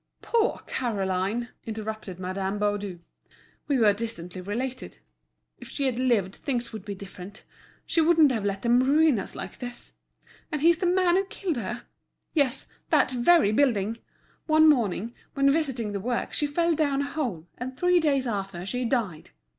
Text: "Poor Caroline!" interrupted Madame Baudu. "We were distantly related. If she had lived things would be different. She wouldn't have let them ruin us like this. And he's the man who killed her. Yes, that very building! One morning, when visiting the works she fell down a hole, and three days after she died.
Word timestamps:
"Poor 0.23 0.61
Caroline!" 0.65 1.49
interrupted 1.67 2.19
Madame 2.19 2.57
Baudu. 2.57 3.01
"We 3.67 3.77
were 3.77 3.93
distantly 3.93 4.41
related. 4.41 4.97
If 5.59 5.67
she 5.67 5.83
had 5.83 5.99
lived 5.99 6.33
things 6.37 6.73
would 6.73 6.83
be 6.83 6.95
different. 6.95 7.43
She 7.85 8.01
wouldn't 8.01 8.31
have 8.31 8.43
let 8.43 8.63
them 8.63 8.79
ruin 8.79 9.19
us 9.19 9.35
like 9.35 9.59
this. 9.59 9.93
And 10.51 10.63
he's 10.63 10.79
the 10.79 10.87
man 10.87 11.17
who 11.17 11.25
killed 11.25 11.57
her. 11.57 11.83
Yes, 12.33 12.67
that 12.89 13.11
very 13.11 13.51
building! 13.51 13.99
One 14.47 14.67
morning, 14.67 15.13
when 15.35 15.51
visiting 15.51 15.91
the 15.91 15.99
works 15.99 16.35
she 16.35 16.47
fell 16.47 16.73
down 16.73 17.03
a 17.03 17.11
hole, 17.11 17.45
and 17.59 17.77
three 17.77 17.99
days 17.99 18.25
after 18.25 18.65
she 18.65 18.85
died. 18.85 19.29